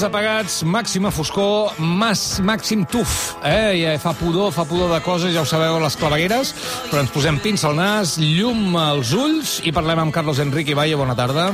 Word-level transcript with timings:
llums 0.00 0.14
apagats, 0.16 0.54
màxima 0.64 1.10
foscor, 1.12 1.74
mas, 1.76 2.40
màxim 2.40 2.86
tuf. 2.88 3.34
Eh? 3.44 3.82
Ja 3.82 3.92
fa 4.00 4.14
pudor, 4.16 4.48
fa 4.52 4.64
pudor 4.64 4.88
de 4.94 5.00
coses, 5.04 5.34
ja 5.34 5.42
ho 5.42 5.44
sabeu, 5.44 5.76
les 5.82 5.98
clavegueres, 6.00 6.54
però 6.88 7.04
ens 7.04 7.12
posem 7.12 7.36
pins 7.42 7.66
al 7.68 7.76
nas, 7.76 8.16
llum 8.16 8.72
als 8.80 9.12
ulls 9.12 9.58
i 9.60 9.74
parlem 9.76 10.06
amb 10.06 10.14
Carlos 10.14 10.40
Enrique 10.40 10.78
Valle. 10.78 10.96
Bona 10.96 11.18
tarda. 11.18 11.50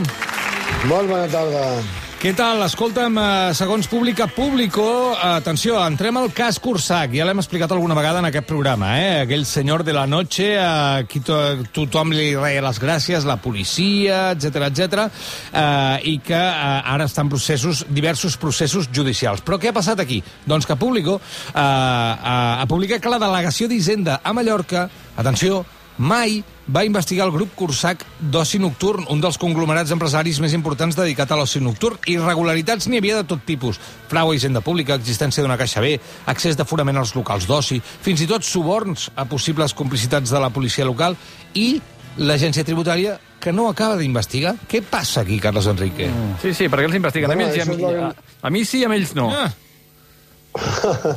Molt 0.86 1.10
bona 1.10 1.26
tarda. 1.26 2.05
Què 2.16 2.30
tal? 2.32 2.62
Escolta'm, 2.64 3.18
eh, 3.20 3.52
segons 3.52 3.86
Pública 3.92 4.24
Público, 4.26 5.12
atenció, 5.20 5.76
entrem 5.84 6.16
al 6.16 6.30
cas 6.32 6.56
Cursac. 6.58 7.12
Ja 7.12 7.26
l'hem 7.28 7.42
explicat 7.42 7.70
alguna 7.70 7.94
vegada 7.94 8.22
en 8.22 8.28
aquest 8.30 8.46
programa, 8.48 8.94
eh? 8.98 9.20
Aquell 9.26 9.44
senyor 9.44 9.84
de 9.84 9.92
la 9.92 10.06
noche 10.06 10.46
a 10.58 11.04
qui 11.04 11.20
to 11.20 11.36
tothom 11.76 12.14
li 12.16 12.34
reia 12.34 12.64
les 12.64 12.80
gràcies, 12.80 13.28
la 13.28 13.36
policia, 13.36 14.30
etc 14.32 14.64
etc, 14.70 15.04
eh, 15.52 16.00
i 16.08 16.16
que 16.24 16.40
eh, 16.40 16.80
ara 16.96 17.04
estan 17.04 17.28
processos, 17.28 17.84
diversos 17.90 18.38
processos 18.40 18.88
judicials. 18.90 19.44
Però 19.44 19.60
què 19.60 19.68
ha 19.68 19.76
passat 19.76 20.00
aquí? 20.00 20.22
Doncs 20.46 20.64
que 20.64 20.80
Público 20.80 21.20
eh, 21.20 21.52
eh, 21.52 21.60
ha 21.60 22.66
publicat 22.66 23.04
que 23.04 23.12
la 23.12 23.20
delegació 23.20 23.68
d'Hisenda 23.68 24.22
a 24.24 24.32
Mallorca, 24.32 24.88
atenció, 25.20 25.66
mai 25.98 26.42
va 26.66 26.84
investigar 26.84 27.26
el 27.26 27.32
grup 27.32 27.54
Cursac 27.54 28.02
d'oci 28.18 28.58
nocturn, 28.58 29.06
un 29.12 29.20
dels 29.22 29.38
conglomerats 29.38 29.92
empresaris 29.94 30.40
més 30.42 30.54
importants 30.56 30.96
dedicat 30.98 31.30
a 31.30 31.38
l'oci 31.38 31.62
nocturn. 31.62 32.00
Irregularitats 32.10 32.88
n'hi 32.90 33.00
havia 33.00 33.20
de 33.20 33.28
tot 33.30 33.44
tipus. 33.46 33.78
Frau 34.10 34.32
a 34.32 34.36
hisenda 34.36 34.62
pública, 34.64 34.98
existència 34.98 35.44
d'una 35.44 35.58
caixa 35.60 35.82
B, 35.84 35.96
accés 36.26 36.58
d'aforament 36.58 36.98
als 36.98 37.14
locals 37.16 37.46
d'oci, 37.46 37.80
fins 37.80 38.24
i 38.24 38.30
tot 38.30 38.44
suborns 38.44 39.10
a 39.14 39.26
possibles 39.30 39.74
complicitats 39.74 40.32
de 40.34 40.42
la 40.42 40.50
policia 40.50 40.88
local 40.88 41.16
i 41.54 41.76
l'agència 42.16 42.64
tributària 42.64 43.18
que 43.40 43.52
no 43.52 43.68
acaba 43.70 43.98
d'investigar. 44.00 44.56
Què 44.66 44.82
passa 44.82 45.22
aquí, 45.22 45.38
Carlos 45.38 45.68
Enrique? 45.70 46.08
Mm. 46.08 46.40
Sí, 46.42 46.54
sí, 46.56 46.70
perquè 46.72 46.88
els 46.88 46.98
investiguen. 46.98 47.30
Bueno, 47.30 47.46
a, 47.46 47.52
mi, 47.52 47.60
a, 47.60 47.66
mi, 47.76 48.02
a, 48.08 48.10
a 48.42 48.50
mi 48.50 48.64
sí, 48.64 48.82
a 48.84 48.90
ells 48.96 49.14
no. 49.14 49.30
Ah. 49.30 49.52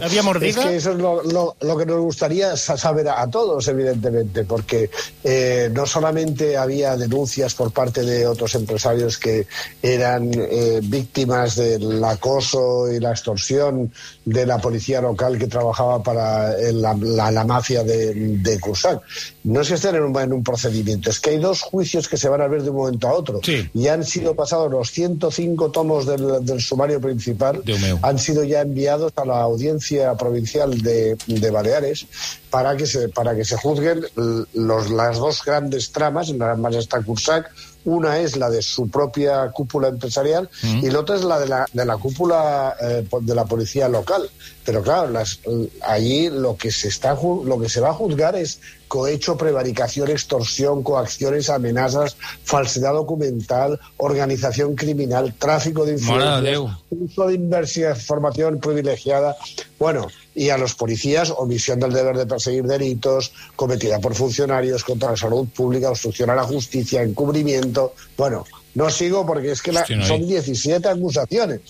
¿Había 0.01 0.19
Es 0.19 0.23
mordida? 0.25 0.63
que 0.69 0.75
eso 0.75 0.91
es 0.91 0.97
lo, 0.97 1.23
lo- 1.23 1.55
lo 1.61 1.77
que 1.77 1.85
nos 1.85 1.99
gustaría 2.01 2.55
sa- 2.57 2.77
saber 2.77 3.07
a, 3.09 3.21
a 3.21 3.29
todos, 3.29 3.67
evidentemente, 3.67 4.43
porque 4.43 4.89
eh, 5.23 5.69
no 5.73 5.85
solamente 5.85 6.57
había 6.57 6.95
denuncias 6.97 7.53
por 7.55 7.71
parte 7.71 8.01
de 8.03 8.25
otros 8.27 8.55
empresarios 8.55 9.17
que 9.17 9.47
eran 9.81 10.31
eh, 10.33 10.79
víctimas 10.83 11.55
del 11.55 12.03
acoso 12.03 12.91
y 12.91 12.99
la 12.99 13.11
extorsión 13.11 13.91
de 14.25 14.45
la 14.45 14.57
policía 14.59 15.01
local 15.01 15.37
que 15.37 15.47
trabajaba 15.47 16.01
para 16.03 16.57
eh, 16.59 16.71
la, 16.73 16.93
la- 16.99 17.31
la 17.31 17.43
mafia 17.43 17.83
de, 17.83 18.13
de 18.13 18.59
Cursac. 18.59 19.01
No 19.43 19.61
es 19.61 19.69
que 19.69 19.75
estén 19.75 19.95
en 19.95 20.03
un, 20.03 20.19
en 20.19 20.33
un 20.33 20.43
procedimiento, 20.43 21.09
es 21.09 21.19
que 21.19 21.31
hay 21.31 21.37
dos 21.37 21.61
juicios 21.61 22.07
que 22.07 22.17
se 22.17 22.29
van 22.29 22.41
a 22.41 22.47
ver 22.47 22.63
de 22.63 22.69
un 22.69 22.75
momento 22.77 23.07
a 23.07 23.13
otro. 23.13 23.39
Sí. 23.43 23.67
Y 23.73 23.87
han 23.87 24.03
sido 24.03 24.35
pasados 24.35 24.69
los 24.71 24.91
105 24.91 25.71
tomos 25.71 26.05
del, 26.05 26.45
del 26.45 26.61
sumario 26.61 26.99
principal, 27.01 27.63
han 28.01 28.19
sido 28.19 28.43
ya 28.43 28.61
enviados 28.61 29.11
a 29.15 29.25
la 29.29 29.41
audiencia 29.41 30.15
provincial 30.15 30.81
de, 30.81 31.17
de 31.25 31.51
Baleares 31.51 32.05
para 32.49 32.75
que 32.75 32.85
se 32.85 33.09
para 33.09 33.35
que 33.35 33.45
se 33.45 33.55
juzguen 33.55 34.05
los, 34.53 34.89
las 34.89 35.17
dos 35.17 35.43
grandes 35.45 35.91
tramas, 35.91 36.29
en 36.29 36.37
más 36.37 36.75
está 36.75 37.01
Cursac, 37.01 37.51
una 37.85 38.19
es 38.19 38.35
la 38.35 38.49
de 38.49 38.61
su 38.61 38.89
propia 38.89 39.49
cúpula 39.51 39.87
empresarial 39.87 40.49
y 40.63 40.89
la 40.89 40.99
otra 40.99 41.15
es 41.15 41.23
la 41.23 41.39
de 41.39 41.47
la, 41.47 41.65
de 41.71 41.85
la 41.85 41.97
cúpula 41.97 42.75
eh, 42.81 43.07
de 43.21 43.35
la 43.35 43.45
policía 43.45 43.87
local. 43.87 44.29
Pero 44.69 44.83
claro, 44.83 45.09
las, 45.09 45.39
allí 45.81 46.29
lo 46.29 46.55
que 46.55 46.69
se 46.69 46.89
está 46.89 47.15
lo 47.19 47.59
que 47.59 47.69
se 47.69 47.81
va 47.81 47.89
a 47.89 47.93
juzgar 47.93 48.35
es 48.35 48.61
cohecho, 48.87 49.35
prevaricación, 49.35 50.11
extorsión, 50.11 50.83
coacciones, 50.83 51.49
amenazas, 51.49 52.15
falsedad 52.43 52.93
documental, 52.93 53.79
organización 53.97 54.75
criminal, 54.75 55.33
tráfico 55.39 55.87
de 55.87 55.93
influencias, 55.93 56.69
uso 56.91 57.25
de 57.25 57.33
información 57.33 58.59
privilegiada, 58.59 59.35
bueno, 59.79 60.05
y 60.35 60.49
a 60.49 60.59
los 60.59 60.75
policías, 60.75 61.31
omisión 61.31 61.79
del 61.79 61.91
deber 61.91 62.15
de 62.15 62.27
perseguir 62.27 62.65
delitos, 62.65 63.31
cometida 63.55 63.97
por 63.97 64.13
funcionarios 64.13 64.83
contra 64.83 65.09
la 65.09 65.17
salud 65.17 65.47
pública, 65.47 65.89
obstrucción 65.89 66.29
a 66.29 66.35
la 66.35 66.43
justicia, 66.43 67.01
encubrimiento, 67.01 67.95
bueno, 68.15 68.45
no 68.75 68.89
sigo 68.89 69.25
porque 69.25 69.51
es 69.51 69.61
que 69.61 69.71
la- 69.71 69.83
son 70.07 70.27
17 70.27 70.87
acusaciones. 70.87 71.61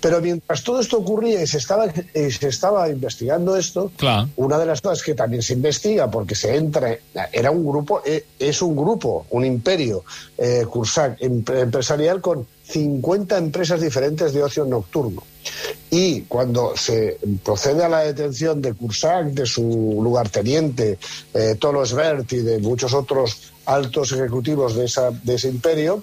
Pero 0.00 0.20
mientras 0.20 0.62
todo 0.62 0.80
esto 0.80 0.98
ocurría 0.98 1.42
y 1.42 1.46
se 1.46 1.58
estaba, 1.58 1.86
y 1.86 2.30
se 2.30 2.48
estaba 2.48 2.88
investigando 2.88 3.56
esto, 3.56 3.90
una 4.36 4.58
de 4.58 4.66
las 4.66 4.80
cosas 4.80 5.02
que 5.02 5.14
también 5.14 5.42
se 5.42 5.54
investiga, 5.54 6.10
porque 6.10 6.34
se 6.34 6.54
entra, 6.56 6.96
era 7.32 7.50
un 7.50 7.66
grupo, 7.66 8.02
eh, 8.04 8.24
es 8.38 8.60
un 8.62 8.76
grupo, 8.76 9.26
un 9.30 9.44
imperio, 9.44 10.04
eh, 10.38 10.64
Cursac, 10.70 11.16
em- 11.20 11.44
empresarial 11.48 12.20
con 12.20 12.46
50 12.68 13.38
empresas 13.38 13.80
diferentes 13.80 14.32
de 14.32 14.42
ocio 14.42 14.64
nocturno. 14.64 15.22
Y 15.90 16.22
cuando 16.22 16.76
se 16.76 17.16
procede 17.44 17.84
a 17.84 17.88
la 17.88 18.00
detención 18.00 18.60
de 18.60 18.74
Cursac, 18.74 19.26
de 19.28 19.46
su 19.46 20.00
lugarteniente, 20.02 20.98
eh, 21.32 21.56
Tolo 21.58 21.86
Svert 21.86 22.30
y 22.32 22.38
de 22.38 22.58
muchos 22.58 22.92
otros 22.92 23.52
altos 23.66 24.12
ejecutivos 24.12 24.74
de, 24.76 24.84
esa, 24.86 25.10
de 25.10 25.34
ese 25.36 25.48
imperio, 25.48 26.02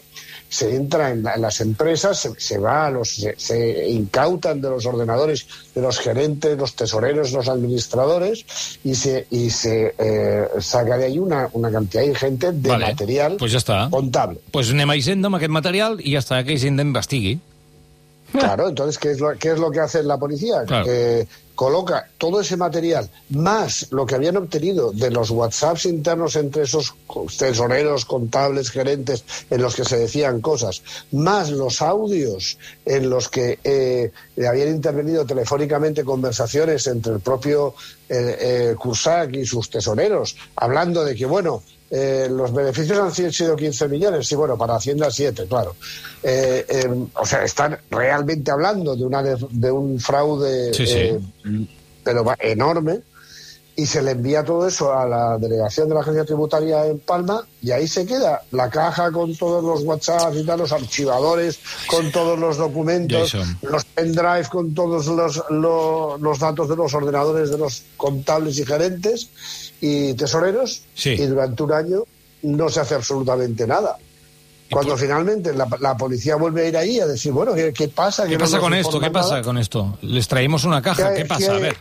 se 0.53 0.75
entra 0.75 1.09
en, 1.09 1.23
la- 1.23 1.33
en 1.33 1.41
las 1.41 1.59
empresas, 1.61 2.19
se, 2.19 2.29
se 2.37 2.57
va 2.59 2.85
a 2.85 2.91
los, 2.91 3.09
se, 3.15 3.33
se 3.37 3.89
incautan 3.89 4.61
de 4.61 4.69
los 4.69 4.85
ordenadores 4.85 5.47
de 5.73 5.81
los 5.81 5.97
gerentes, 5.97 6.55
los 6.57 6.75
tesoreros, 6.75 7.31
los 7.31 7.47
administradores 7.49 8.45
y 8.83 8.93
se, 8.93 9.25
y 9.31 9.49
se 9.49 9.95
eh, 9.97 10.47
saca 10.59 10.97
de 10.99 11.05
ahí 11.05 11.17
una, 11.17 11.49
una 11.53 11.71
cantidad 11.71 12.03
ingente 12.03 12.51
de 12.51 12.69
Vale, 12.69 12.85
material 12.93 13.37
pues 13.39 13.51
ja 13.55 13.57
està. 13.63 13.79
contable. 13.89 14.37
pues 14.53 14.69
anem 14.69 14.93
a 14.93 14.95
Hisenda 14.99 15.31
amb 15.31 15.39
aquest 15.41 15.51
material 15.57 15.97
i 16.05 16.13
ja 16.13 16.21
està, 16.21 16.43
que 16.45 16.53
Hisenda 16.53 16.85
investigui. 16.85 17.39
Claro, 18.33 18.67
entonces, 18.69 18.97
¿qué 18.97 19.11
es 19.11 19.19
lo, 19.19 19.33
qué 19.37 19.51
es 19.53 19.59
lo 19.59 19.69
que 19.69 19.79
hace 19.79 20.01
la 20.01 20.17
policía? 20.17 20.63
Claro. 20.65 20.85
Eh, 20.89 21.27
coloca 21.55 22.09
todo 22.17 22.41
ese 22.41 22.57
material, 22.57 23.09
más 23.29 23.87
lo 23.91 24.05
que 24.05 24.15
habían 24.15 24.37
obtenido 24.37 24.91
de 24.91 25.11
los 25.11 25.29
WhatsApps 25.29 25.85
internos 25.85 26.35
entre 26.35 26.63
esos 26.63 26.93
tesoreros, 27.37 28.05
contables, 28.05 28.71
gerentes, 28.71 29.23
en 29.49 29.61
los 29.61 29.75
que 29.75 29.85
se 29.85 29.97
decían 29.97 30.41
cosas, 30.41 30.81
más 31.11 31.49
los 31.51 31.81
audios 31.81 32.57
en 32.85 33.09
los 33.09 33.29
que 33.29 33.59
eh, 33.63 34.11
habían 34.47 34.69
intervenido 34.69 35.25
telefónicamente 35.25 36.03
conversaciones 36.03 36.87
entre 36.87 37.13
el 37.13 37.19
propio 37.19 37.75
eh, 38.09 38.37
eh, 38.71 38.75
Cursac 38.77 39.33
y 39.35 39.45
sus 39.45 39.69
tesoreros, 39.69 40.35
hablando 40.55 41.03
de 41.03 41.15
que, 41.15 41.25
bueno, 41.25 41.63
eh, 41.95 42.27
los 42.31 42.51
beneficios 42.51 42.97
han 42.97 43.13
si- 43.13 43.31
sido 43.31 43.55
15 43.55 43.87
millones, 43.87 44.27
sí, 44.27 44.33
bueno, 44.33 44.57
para 44.57 44.75
Hacienda 44.75 45.11
7, 45.11 45.45
claro. 45.47 45.75
Eh, 46.23 46.65
eh, 46.67 46.89
o 47.13 47.25
sea, 47.25 47.43
están 47.43 47.77
realmente 47.91 48.49
hablando 48.49 48.95
de, 48.95 49.03
una 49.05 49.21
de, 49.21 49.37
de 49.51 49.71
un 49.71 49.99
fraude 49.99 50.73
Sí, 50.73 50.87
sí. 50.87 51.11
Eh, 51.45 51.67
pero 52.03 52.23
va- 52.23 52.37
enorme 52.39 53.01
y 53.75 53.87
se 53.87 54.03
le 54.03 54.11
envía 54.11 54.43
todo 54.43 54.67
eso 54.67 54.93
a 54.93 55.07
la 55.07 55.37
delegación 55.39 55.89
de 55.89 55.95
la 55.95 56.01
agencia 56.01 56.25
tributaria 56.25 56.85
en 56.85 56.99
Palma 56.99 57.43
y 57.59 57.71
ahí 57.71 57.87
se 57.87 58.05
queda 58.05 58.43
la 58.51 58.69
caja 58.69 59.11
con 59.11 59.35
todos 59.35 59.63
los 59.63 59.83
WhatsApp 59.83 60.31
y 60.35 60.45
tal, 60.45 60.59
los 60.59 60.71
archivadores 60.71 61.57
con 61.87 62.11
todos 62.11 62.37
los 62.37 62.57
documentos, 62.57 63.33
los 63.63 63.83
pendrive 63.85 64.47
con 64.51 64.75
todos 64.75 65.07
los, 65.07 65.43
lo- 65.49 66.19
los 66.19 66.37
datos 66.37 66.69
de 66.69 66.75
los 66.75 66.93
ordenadores 66.93 67.49
de 67.49 67.57
los 67.57 67.81
contables 67.97 68.59
y 68.59 68.65
gerentes 68.65 69.29
y 69.81 70.13
tesoreros 70.13 70.83
Sí. 70.93 71.09
y 71.13 71.25
durante 71.25 71.63
un 71.63 71.71
año 71.73 72.03
no 72.43 72.69
se 72.69 72.79
hace 72.81 72.93
absolutamente 72.93 73.65
nada. 73.65 73.97
Cuando 74.73 74.97
finalmente 74.97 75.53
la, 75.53 75.67
la 75.79 75.95
policía 75.97 76.35
vuelve 76.35 76.61
a 76.65 76.67
ir 76.69 76.77
ahí 76.77 76.99
a 76.99 77.05
decir, 77.07 77.31
bueno, 77.31 77.53
¿qué, 77.53 77.71
qué 77.73 77.87
pasa? 77.87 78.25
¿Qué 78.25 78.33
no 78.33 78.39
pasa 78.39 78.57
nos 78.57 78.63
con 78.63 78.73
esto? 78.73 78.89
¿Qué 78.91 78.95
informan 79.07 79.13
pasa 79.13 79.29
nada. 79.31 79.43
con 79.43 79.57
esto? 79.57 79.97
Les 80.01 80.27
traemos 80.27 80.63
una 80.65 80.81
caja. 80.81 81.09
hay- 81.09 81.15
¿Qué 81.17 81.25
pasa? 81.25 81.55
A 81.55 81.59
ver. 81.59 81.77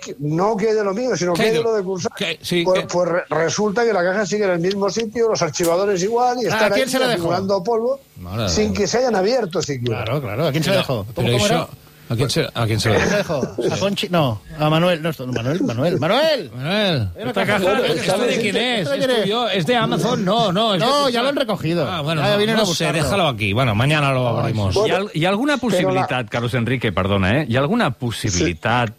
que 0.00 0.16
no 0.20 0.56
que 0.56 0.68
hay 0.70 0.74
de 0.74 0.82
lo 0.84 0.94
mío, 0.94 1.14
sino 1.16 1.34
¿Qué 1.34 1.42
que 1.42 1.48
hay 1.48 1.54
de 1.54 1.62
lo 1.62 1.74
de 1.74 1.82
Cursac. 1.82 2.14
qué- 2.16 2.38
sí, 2.40 2.62
pues, 2.64 2.80
qué- 2.80 2.86
pues 2.86 3.08
re- 3.10 3.24
resulta 3.28 3.84
que 3.84 3.92
la 3.92 4.02
caja 4.02 4.24
sigue 4.24 4.44
en 4.44 4.50
el 4.52 4.58
mismo 4.60 4.88
sitio, 4.88 5.28
los 5.28 5.42
archivadores 5.42 6.02
igual, 6.02 6.38
y 6.40 6.46
¿A 6.46 6.48
están 6.48 6.72
quién 6.72 6.88
ahí 7.02 7.12
acumulando 7.12 7.62
polvo 7.62 8.00
Mare 8.18 8.44
de 8.44 8.48
sin 8.48 8.72
que 8.72 8.86
se 8.86 8.98
hayan 8.98 9.14
abierto 9.16 9.60
siquiera. 9.60 10.02
Claro, 10.04 10.22
claro. 10.22 10.46
¿A 10.46 10.50
quién 10.52 10.64
se 10.64 10.70
la 10.70 10.76
dejó? 10.78 11.04
Però 11.14 11.14
¿Cómo 11.26 11.36
això... 11.36 11.46
era? 11.46 11.68
A 12.08 12.14
quién 12.14 12.30
se, 12.30 12.46
a 12.54 12.66
quién 12.66 12.78
se 12.78 12.90
¿A 12.90 12.92
lo 12.92 12.98
la 13.00 13.16
dejó? 13.16 13.42
¿A 13.72 13.76
Conchi? 13.78 14.08
No, 14.10 14.40
a 14.60 14.70
Manuel. 14.70 15.02
No, 15.02 15.08
esto- 15.10 15.26
Manuel, 15.26 15.60
Manuel. 15.64 15.98
¡Manuel! 15.98 16.50
Manuel, 16.54 17.08
Era 17.16 17.28
esta 17.30 17.44
caja. 17.46 17.84
¿esto 17.86 18.18
de 18.18 18.40
quién 18.40 18.56
es? 18.56 18.80
¿Esto 18.88 18.90
de 18.92 18.98
¿Es 19.14 19.22
tuyo? 19.22 19.48
¿Es 19.48 19.66
de 19.66 19.76
Amazon? 19.76 20.24
No, 20.24 20.52
no. 20.52 20.74
es 20.74 20.80
de 20.80 20.86
No, 20.86 20.92
Cursac. 20.92 21.12
ya 21.12 21.22
lo 21.22 21.28
han 21.30 21.36
recogido. 21.36 21.90
Ah, 21.90 22.02
bueno, 22.02 22.22
Ya 22.22 22.46
no, 22.54 22.56
no 22.58 22.66
sé, 22.66 22.92
déjalo 22.92 23.26
aquí. 23.26 23.52
Bueno, 23.52 23.74
mañana 23.74 24.12
lo 24.12 24.28
abrimos. 24.28 24.74
Bueno, 24.74 24.96
Hi 24.98 25.06
ha, 25.08 25.18
hi 25.18 25.24
ha 25.24 25.28
alguna 25.30 25.56
possibilitat, 25.58 26.28
Carlos 26.28 26.54
Enrique, 26.54 26.92
perdona, 26.92 27.40
eh? 27.40 27.46
Hi 27.48 27.56
ha 27.56 27.60
alguna 27.60 27.90
possibilitat... 27.90 28.92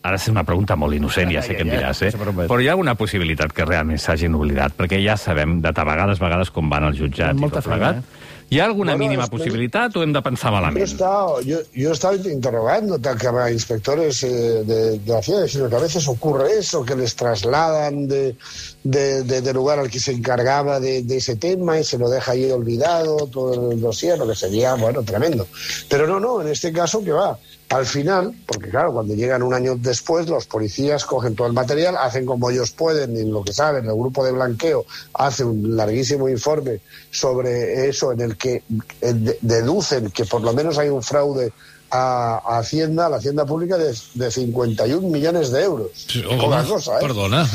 Ara 0.00 0.14
és 0.16 0.28
una 0.30 0.44
pregunta 0.46 0.76
molt 0.78 0.94
innocent, 0.94 1.28
ja 1.34 1.40
sé 1.42 1.56
què 1.58 1.64
em 1.66 1.72
diràs, 1.74 1.98
eh? 2.06 2.12
Però 2.14 2.60
hi 2.62 2.68
ha 2.68 2.72
alguna 2.76 2.94
possibilitat 2.96 3.50
que 3.52 3.64
realment 3.66 3.98
s'hagin 4.00 4.32
oblidat? 4.38 4.72
Perquè 4.78 5.00
ja 5.04 5.16
sabem 5.18 5.56
de 5.60 5.72
vegades, 5.74 6.20
vegades, 6.22 6.52
com 6.54 6.70
van 6.70 6.86
al 6.86 6.94
jutjat 6.96 7.34
Amb 7.34 7.44
i 7.44 7.50
tot 7.50 7.66
plegat. 7.66 7.98
feina, 7.98 8.17
Hi 8.50 8.60
ha 8.60 8.64
alguna 8.64 8.92
Bueno, 8.92 9.04
mínima 9.04 9.24
és 9.24 9.28
que- 9.30 9.36
possibilitat 9.36 9.94
o 9.96 10.02
hem 10.02 10.12
de 10.12 10.22
pensar 10.22 10.48
Yo 10.50 10.54
malament? 10.56 10.84
estado, 10.86 11.40
yo, 11.42 11.58
yo 11.74 11.90
he 11.90 11.92
estado 11.92 12.14
interrogando 12.30 12.98
tal 12.98 13.18
que 13.18 13.26
a 13.28 13.50
inspectores 13.52 14.22
eh, 14.22 14.64
de, 14.64 14.98
de 15.00 15.18
Hacienda, 15.18 15.42
diciendo 15.44 15.68
que 15.68 15.76
a 15.76 15.80
veces 15.80 16.08
ocurre 16.08 16.58
eso, 16.58 16.82
que 16.82 16.96
les 16.96 17.14
trasladan 17.14 18.08
de, 18.08 18.36
de, 18.84 19.22
de- 19.24 19.42
del 19.42 19.54
lugar 19.54 19.78
al 19.80 19.90
que 19.90 20.00
se 20.00 20.12
encargaba 20.12 20.80
de, 20.80 21.02
de 21.02 21.16
ese 21.18 21.36
tema 21.36 21.78
y 21.78 21.84
se 21.84 21.98
lo 21.98 22.08
deja 22.08 22.32
ahí 22.32 22.50
olvidado, 22.50 23.26
todo 23.26 23.70
el 23.72 23.80
dossier, 23.82 24.18
lo 24.18 24.26
que 24.26 24.34
sería, 24.34 24.74
bueno, 24.74 25.02
tremendo. 25.02 25.46
Pero 25.90 26.06
no, 26.06 26.18
no, 26.18 26.40
en 26.40 26.48
este 26.48 26.72
caso 26.72 27.04
que 27.04 27.12
va. 27.12 27.38
Al 27.70 27.84
final, 27.84 28.34
porque 28.46 28.70
claro, 28.70 28.92
cuando 28.94 29.14
llegan 29.14 29.42
un 29.42 29.52
año 29.52 29.76
después, 29.76 30.26
los 30.26 30.46
policías 30.46 31.04
cogen 31.04 31.34
todo 31.36 31.46
el 31.46 31.52
material, 31.52 31.96
hacen 31.98 32.24
como 32.24 32.48
ellos 32.48 32.70
pueden, 32.70 33.14
y 33.14 33.24
lo 33.30 33.44
que 33.44 33.52
saben, 33.52 33.84
el 33.84 33.94
grupo 33.94 34.24
de 34.24 34.32
blanqueo 34.32 34.86
hace 35.12 35.44
un 35.44 35.76
larguísimo 35.76 36.30
informe 36.30 36.80
sobre 37.10 37.86
eso 37.88 38.12
en 38.12 38.20
el 38.22 38.36
que 38.38 38.62
eh, 39.02 39.12
de- 39.12 39.38
deducen 39.42 40.10
que 40.10 40.24
por 40.24 40.40
lo 40.40 40.54
menos 40.54 40.78
hay 40.78 40.88
un 40.88 41.02
fraude 41.02 41.52
a, 41.90 42.40
Hacienda, 42.58 43.06
a 43.06 43.10
la 43.10 43.16
Hacienda 43.18 43.44
Pública, 43.44 43.76
de, 43.76 43.94
de 44.14 44.30
51 44.30 45.06
millones 45.08 45.50
de 45.50 45.62
euros. 45.62 45.90
Poca 46.38 46.64
cosa, 46.64 46.96
¿eh? 46.96 47.00
Perdona. 47.02 47.48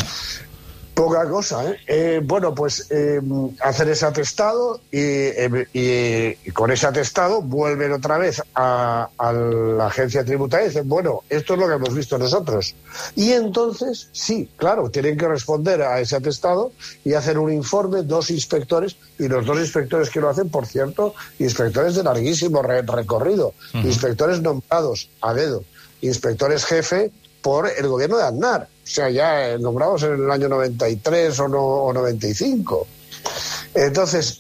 Poca 0.94 1.28
cosa, 1.28 1.72
¿eh? 1.72 1.78
Eh, 1.88 2.22
bueno, 2.24 2.54
pues 2.54 2.86
eh, 2.92 3.20
hacen 3.62 3.90
ese 3.90 4.06
atestado 4.06 4.80
y, 4.92 5.00
eh, 5.00 5.68
y- 5.74 6.48
y 6.50 6.52
con 6.52 6.70
ese 6.70 6.86
atestado 6.86 7.42
vuelven 7.42 7.92
otra 7.94 8.20
vez 8.20 8.44
a, 8.54 9.10
a 9.18 9.34
la 9.34 9.88
agencia 9.88 10.24
tributaria 10.24 10.66
y 10.66 10.70
dicen, 10.70 10.88
bueno, 10.88 11.22
esto 11.30 11.56
es 11.56 11.60
lo 11.60 11.68
que 11.68 11.74
hemos 11.74 11.96
visto 11.96 12.20
nosotros. 12.20 12.76
Y 13.16 13.32
entonces, 13.32 14.10
sí, 14.12 14.48
claro, 14.56 14.92
tienen 14.92 15.18
que 15.18 15.28
responder 15.28 15.82
a 15.82 16.00
ese 16.00 16.16
atestado 16.16 16.72
y 17.04 17.14
hacer 17.16 17.40
un 17.40 17.52
informe, 17.52 18.04
dos 18.04 18.30
inspectores, 18.30 18.96
y 19.18 19.28
los 19.28 19.48
dos 19.48 19.58
inspectores 19.58 20.12
que 20.12 20.22
lo 20.22 20.30
hacen, 20.30 20.50
por 20.50 20.68
cierto, 20.68 21.16
inspectores 21.40 21.96
de 21.96 22.04
larguísimo 22.04 22.62
re- 22.62 22.84
recorrido, 22.84 23.54
inspectores 23.74 24.42
nombrados 24.44 25.10
a 25.22 25.34
dedo, 25.34 25.64
inspectores 26.02 26.66
jefe 26.66 27.12
por 27.42 27.68
el 27.76 27.88
gobierno 27.88 28.18
de 28.18 28.24
Aznar, 28.26 28.68
o 28.84 28.88
sea, 28.88 29.10
ya 29.10 29.50
eh, 29.52 29.60
nombrados 29.60 30.04
en 30.04 30.14
el 30.24 30.30
año 30.32 30.50
93 30.50 31.40
o, 31.40 31.48
no, 31.48 31.62
o 31.62 31.94
95. 31.94 32.88
Entonces, 33.76 34.40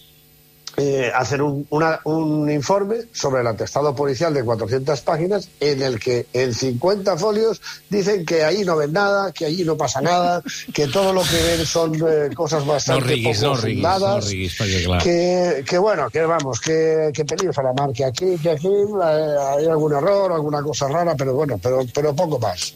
eh, 0.76 1.12
hacer 1.14 1.42
un, 1.44 1.68
una- 1.70 2.00
un 2.06 2.50
informe 2.50 2.96
sobre 3.14 3.42
el 3.42 3.48
atestado 3.48 3.96
policial 3.96 4.34
de 4.34 4.44
400 4.44 5.02
páginas 5.02 5.48
en 5.60 5.84
el 5.84 6.00
que 6.00 6.26
en 6.34 6.52
50 6.54 7.16
folios 7.16 7.62
dicen 7.90 8.26
que 8.26 8.44
ahí 8.44 8.64
no 8.66 8.76
ven 8.76 8.92
nada, 8.92 9.32
que 9.32 9.46
allí 9.46 9.64
no 9.64 9.78
pasa 9.78 10.02
nada, 10.02 10.42
que 10.74 10.88
todo 10.88 11.14
lo 11.14 11.22
que 11.22 11.42
ven 11.44 11.66
son 11.66 11.94
eh, 11.96 12.34
cosas 12.36 12.66
No 12.66 12.74
bastante 12.74 13.06
riguis, 13.06 13.38
poco 13.40 13.54
no 13.56 13.62
riguis, 13.62 13.84
no 13.84 13.90
fundadas, 13.92 14.26
riguis, 14.30 14.58
que, 15.04 15.64
que 15.68 15.78
bueno, 15.78 16.10
que 16.10 16.22
vamos, 16.24 16.60
que, 16.60 17.12
que 17.14 17.24
peligros 17.24 17.58
a 17.60 17.64
la 17.64 17.74
mar, 17.74 17.92
que 17.94 18.06
aquí, 18.06 18.36
que 18.42 18.50
aquí 18.50 18.68
eh, 18.68 19.36
hay 19.56 19.68
algún 19.68 19.94
error, 19.94 20.32
alguna 20.34 20.62
cosa 20.64 20.88
rara, 20.88 21.16
pero 21.16 21.34
bueno, 21.36 21.60
pero, 21.62 21.82
pero 21.94 22.16
poco 22.16 22.40
más. 22.40 22.74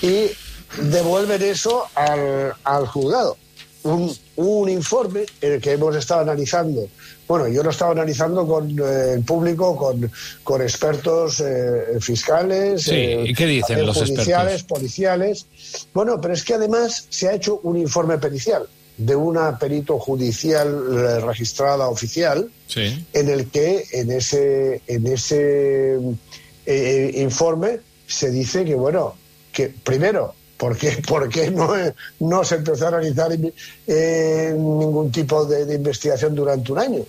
Y 0.00 0.30
devuelven 0.76 1.42
eso 1.42 1.84
al, 1.94 2.52
al 2.64 2.86
juzgado. 2.86 3.36
Un, 3.82 4.12
un 4.36 4.68
informe 4.68 5.26
en 5.40 5.52
el 5.52 5.60
que 5.60 5.72
hemos 5.72 5.94
estado 5.94 6.20
analizando, 6.22 6.88
bueno, 7.28 7.46
yo 7.46 7.62
lo 7.62 7.70
he 7.70 7.72
estado 7.72 7.92
analizando 7.92 8.44
con 8.44 8.68
eh, 8.80 9.12
el 9.14 9.22
público, 9.22 9.76
con, 9.76 10.10
con 10.42 10.60
expertos 10.60 11.40
eh, 11.40 12.00
fiscales, 12.00 12.82
Sí, 12.82 12.94
¿y 12.94 13.32
qué 13.34 13.46
dicen 13.46 13.86
los 13.86 13.96
judiciales, 13.96 14.54
expertos? 14.54 14.62
policiales. 14.78 15.46
Bueno, 15.94 16.20
pero 16.20 16.34
es 16.34 16.42
que 16.44 16.54
además 16.54 17.06
se 17.10 17.28
ha 17.28 17.34
hecho 17.34 17.60
un 17.62 17.76
informe 17.76 18.18
pericial 18.18 18.66
de 18.98 19.14
una 19.14 19.56
perito 19.56 20.00
judicial 20.00 20.66
eh, 20.68 21.20
registrada 21.20 21.86
oficial 21.88 22.48
Sí. 22.66 23.06
en 23.12 23.28
el 23.28 23.48
que 23.50 23.84
en 23.92 24.10
ese 24.10 24.80
en 24.88 25.06
ese 25.06 25.98
eh, 26.66 27.12
informe 27.16 27.78
se 28.08 28.30
dice 28.30 28.64
que 28.64 28.74
bueno 28.74 29.14
que 29.52 29.68
primero 29.68 30.34
¿Por 30.56 30.76
qué, 30.76 31.02
por 31.08 31.28
qué 31.28 31.50
no, 31.50 31.70
no 32.20 32.44
se 32.44 32.56
empezó 32.56 32.88
a 32.88 32.90
realizar 32.92 33.30
eh, 33.86 34.52
ningún 34.54 35.10
tipo 35.12 35.44
de, 35.44 35.64
de 35.66 35.74
investigación 35.74 36.34
durante 36.34 36.72
un 36.72 36.78
año? 36.78 37.02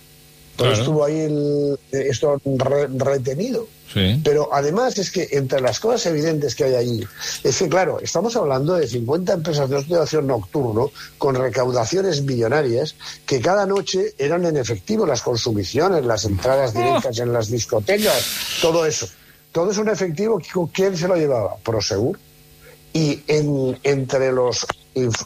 Claro. 0.56 0.72
estuvo 0.74 1.04
ahí 1.04 1.20
el- 1.20 1.78
esto 1.92 2.40
re- 2.44 2.88
retenido. 2.88 3.68
Sí. 3.94 4.20
Pero 4.24 4.50
además 4.52 4.98
es 4.98 5.10
que 5.12 5.28
entre 5.30 5.60
las 5.60 5.78
cosas 5.78 6.04
evidentes 6.06 6.54
que 6.56 6.64
hay 6.64 6.74
allí, 6.74 7.06
es 7.44 7.56
que 7.58 7.68
claro, 7.68 8.00
estamos 8.02 8.34
hablando 8.36 8.74
de 8.74 8.86
50 8.88 9.34
empresas 9.34 9.70
de 9.70 9.96
ocio 9.96 10.20
nocturno 10.20 10.90
con 11.16 11.36
recaudaciones 11.36 12.22
millonarias 12.22 12.96
que 13.24 13.40
cada 13.40 13.66
noche 13.66 14.14
eran 14.18 14.44
en 14.46 14.56
efectivo 14.56 15.06
las 15.06 15.22
consumiciones, 15.22 16.04
las 16.04 16.24
entradas 16.24 16.74
directas 16.74 17.18
en 17.20 17.32
las 17.32 17.48
discotecas, 17.50 18.26
todo 18.60 18.84
eso. 18.84 19.06
Todo 19.52 19.70
eso 19.70 19.80
en 19.82 19.88
efectivo, 19.90 20.38
¿quién 20.72 20.96
se 20.96 21.06
lo 21.08 21.14
llevaba? 21.16 21.56
Prosegur. 21.64 22.18
Y 22.92 23.22
en- 23.28 23.78
entre, 23.82 24.32
los, 24.32 24.66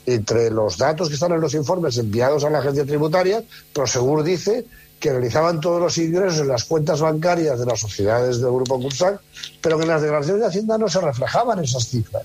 entre 0.07 0.51
los 0.51 0.77
datos 0.79 1.09
que 1.09 1.15
están 1.15 1.33
en 1.33 1.41
los 1.41 1.55
informes 1.55 1.97
enviados 1.99 2.45
a 2.45 2.51
la 2.51 2.59
agencia 2.59 2.85
tributaria, 2.85 3.43
Prosegur 3.73 4.23
dice 4.23 4.65
que 4.99 5.11
realizaban 5.11 5.61
todos 5.61 5.81
los 5.81 5.99
ingresos 5.99 6.41
en 6.41 6.49
las 6.49 6.65
cuentas 6.65 7.01
bancarias 7.01 7.59
de 7.59 7.67
las 7.67 7.81
sociedades 7.81 8.39
del 8.41 8.53
Grupo 8.53 8.81
Cursac, 8.81 9.21
pero 9.61 9.77
que 9.77 9.83
en 9.83 9.89
las 9.91 10.03
declaraciones 10.03 10.43
de 10.43 10.47
Hacienda 10.49 10.79
no 10.79 10.89
se 10.89 11.01
reflejaban 11.01 11.59
esas 11.65 11.89
cifras. 11.89 12.25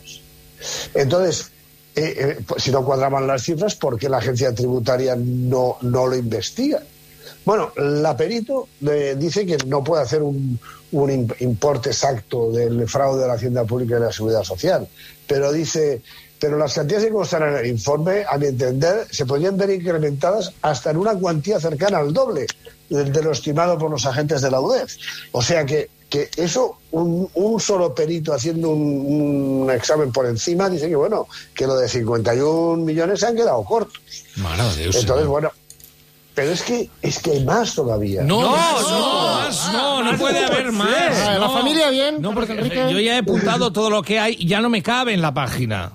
Entonces, 0.94 1.52
eh, 1.96 2.16
eh, 2.18 2.44
pues, 2.48 2.64
si 2.64 2.72
no 2.72 2.86
cuadraban 2.86 3.26
las 3.26 3.42
cifras, 3.44 3.74
¿por 3.76 3.98
qué 3.98 4.10
la 4.10 4.18
agencia 4.18 4.54
tributaria 4.54 5.16
no, 5.18 5.78
no 5.82 6.06
lo 6.08 6.16
investiga? 6.16 6.82
Bueno, 7.46 7.72
la 7.78 8.16
perito 8.16 8.68
eh, 8.86 9.16
dice 9.18 9.46
que 9.46 9.58
no 9.66 9.84
puede 9.84 10.04
hacer 10.04 10.22
un, 10.22 10.60
un 10.92 11.10
im- 11.10 11.36
importe 11.42 11.90
exacto 11.90 12.52
del 12.52 12.88
fraude 12.88 13.22
de 13.22 13.28
la 13.28 13.34
Hacienda 13.34 13.64
Pública 13.66 13.96
y 13.98 14.00
de 14.00 14.06
la 14.08 14.12
Seguridad 14.14 14.44
Social, 14.44 14.88
pero 15.28 15.52
dice, 15.52 16.02
pero 16.40 16.58
las 16.58 16.74
cantidades 16.74 17.08
que 17.08 17.12
constan 17.14 17.44
en 17.50 17.56
el 17.60 17.66
informe, 17.68 18.24
a 18.30 18.38
mi 18.38 18.48
entender, 18.48 19.08
se 19.12 19.26
podrían 19.26 19.58
ver 19.58 19.70
incrementadas 19.72 20.54
hasta 20.62 20.92
en 20.92 20.98
una 20.98 21.16
cuantía 21.16 21.60
cercana 21.60 21.98
al 22.00 22.14
doble 22.14 22.48
de, 22.90 23.04
de 23.06 23.24
lo 23.24 23.32
estimado 23.32 23.78
por 23.78 23.90
los 23.92 24.06
agentes 24.06 24.42
de 24.42 24.52
la 24.52 24.60
UDEF. 24.62 24.96
O 25.32 25.42
sea 25.42 25.66
que, 25.66 25.90
que 26.10 26.30
eso, 26.38 26.78
un, 26.92 27.28
un 27.34 27.60
solo 27.60 27.94
perito 27.94 28.34
haciendo 28.34 28.70
un, 28.70 29.64
un 29.64 29.72
examen 29.72 30.12
por 30.14 30.26
encima, 30.26 30.70
dice 30.70 30.88
que 30.88 30.96
bueno, 30.96 31.28
que 31.54 31.68
lo 31.68 31.76
de 31.76 31.90
51 31.90 32.78
millones 32.86 33.20
se 33.20 33.26
han 33.26 33.36
quedado 33.36 33.64
cortos. 33.66 34.00
Mare 34.38 34.64
de 34.64 34.76
Déu, 34.84 34.92
Entonces, 35.02 35.28
bueno, 35.28 35.52
pero 36.38 36.52
es 36.52 36.62
que, 36.62 36.88
es 37.02 37.18
que 37.18 37.32
hay 37.32 37.44
más 37.44 37.74
todavía. 37.74 38.22
No, 38.22 38.40
no, 38.40 38.52
no, 38.52 39.38
más 39.40 39.74
no, 39.74 40.04
no 40.04 40.18
puede 40.20 40.46
haber 40.46 40.72
más. 40.72 41.40
La 41.40 41.50
familia 41.50 41.90
bien, 41.90 42.22
No, 42.22 42.36
porque 42.36 42.52
Enrique. 42.52 42.76
yo 42.92 43.00
ya 43.00 43.16
he 43.16 43.18
apuntado 43.18 43.74
todo 43.74 43.90
lo 43.90 44.04
que 44.04 44.20
hay 44.20 44.36
y 44.38 44.46
ya 44.48 44.62
no 44.62 44.70
me 44.70 44.84
cabe 44.84 45.16
en 45.16 45.24
la 45.24 45.34
página. 45.34 45.94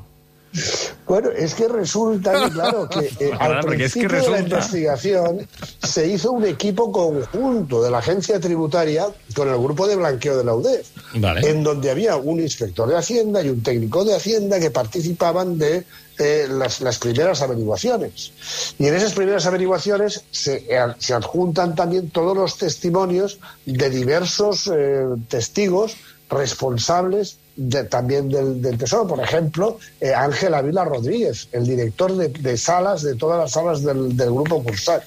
Bueno, 1.13 1.29
es 1.29 1.55
que 1.55 1.69
resulta 1.69 2.49
claro, 2.49 2.89
que 2.89 3.01
eh, 3.21 3.33
al 3.39 3.61
porque 3.61 3.85
es 3.85 3.93
que 3.93 4.09
principio 4.09 4.31
de 4.31 4.31
la 4.31 4.41
investigación 4.41 5.47
se 5.83 6.09
hizo 6.09 6.33
un 6.33 6.47
equipo 6.47 6.91
conjunto 6.91 7.83
de 7.83 7.91
la 7.91 7.99
agencia 7.99 8.41
tributaria 8.41 9.09
con 9.37 9.47
el 9.51 9.59
grupo 9.59 9.87
de 9.87 9.97
blanqueo 9.97 10.39
de 10.39 10.45
la 10.45 10.55
UDEF, 10.55 10.89
Vale. 11.17 11.51
en 11.51 11.63
donde 11.63 11.91
había 11.91 12.17
un 12.17 12.41
inspector 12.41 12.89
de 12.89 12.97
Hacienda 12.97 13.43
y 13.43 13.51
un 13.51 13.63
técnico 13.63 14.07
de 14.07 14.17
Hacienda 14.17 14.59
que 14.59 14.71
participaban 14.71 15.59
de 15.59 15.85
eh, 16.19 16.47
las, 16.49 16.81
las 16.81 16.97
primeras 16.97 17.43
averiguaciones. 17.43 18.33
Y 18.79 18.87
en 18.87 18.95
esas 18.95 19.13
primeras 19.13 19.45
averiguaciones 19.45 20.25
se, 20.31 20.65
eh, 20.67 20.81
se 20.97 21.13
adjuntan 21.13 21.75
también 21.75 22.09
todos 22.09 22.35
los 22.35 22.57
testimonios 22.57 23.39
de 23.67 23.91
diversos 23.91 24.67
eh, 24.75 25.05
testigos 25.29 25.95
responsables 26.31 27.37
de- 27.57 27.85
también 27.85 28.29
del, 28.29 28.61
del 28.63 28.79
Tesoro. 28.79 29.07
Por 29.07 29.21
ejemplo, 29.21 29.79
eh, 30.01 30.13
Ángel 30.15 30.55
Ávila 30.55 30.85
Rodríguez, 30.85 31.49
el 31.53 31.67
director 31.67 32.15
de, 32.17 32.29
de 32.29 32.57
salas, 32.57 33.03
de 33.03 33.15
todas 33.15 33.39
las 33.39 33.53
salas 33.53 33.83
del, 33.83 34.17
del 34.17 34.31
Grupo 34.33 34.63
Cursac, 34.63 35.03